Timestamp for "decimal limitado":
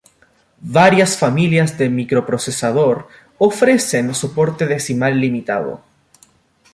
4.65-5.83